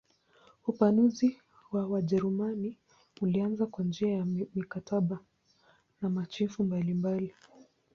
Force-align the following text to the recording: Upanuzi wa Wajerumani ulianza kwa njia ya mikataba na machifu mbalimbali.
Upanuzi 0.67 1.41
wa 1.71 1.87
Wajerumani 1.87 2.77
ulianza 3.21 3.65
kwa 3.65 3.83
njia 3.85 4.11
ya 4.11 4.25
mikataba 4.25 5.19
na 6.01 6.09
machifu 6.09 6.63
mbalimbali. 6.63 7.33